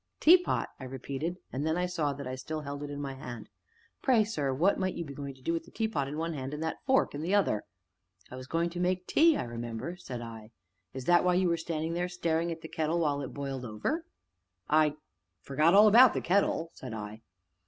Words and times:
"Teapot?" 0.19 0.67
I 0.79 0.85
repeated, 0.85 1.37
and 1.53 1.63
then 1.63 1.77
I 1.77 1.85
saw 1.85 2.11
that 2.11 2.25
I 2.25 2.33
still 2.33 2.61
held 2.61 2.81
it 2.81 2.89
in 2.89 2.99
my 2.99 3.13
hand. 3.13 3.49
"Pray, 4.01 4.23
sir 4.23 4.51
what 4.51 4.79
might 4.79 4.95
you 4.95 5.05
be 5.05 5.13
going 5.13 5.35
to 5.35 5.43
do 5.43 5.53
with 5.53 5.63
the 5.63 5.69
teapot 5.69 6.07
in 6.07 6.17
one 6.17 6.33
hand, 6.33 6.55
and 6.55 6.63
that 6.63 6.83
fork 6.87 7.13
in 7.13 7.21
the 7.21 7.35
other?" 7.35 7.65
"I 8.31 8.35
was 8.35 8.47
going 8.47 8.71
to 8.71 8.79
make 8.79 9.05
the 9.05 9.13
tea, 9.13 9.37
I 9.37 9.43
remember," 9.43 9.95
said 9.97 10.19
I. 10.19 10.49
"Is 10.91 11.05
that 11.05 11.23
why 11.23 11.35
you 11.35 11.47
were 11.47 11.55
standing 11.55 11.93
there 11.93 12.09
staring 12.09 12.51
at 12.51 12.61
the 12.61 12.67
kettle 12.67 12.97
while 12.97 13.21
it 13.21 13.31
boiled 13.31 13.63
over?" 13.63 14.03
"I 14.67 14.95
forgot 15.39 15.75
all 15.75 15.87
about 15.87 16.15
the 16.15 16.21
kettle," 16.21 16.71
said 16.73 16.95
I. 16.95 17.21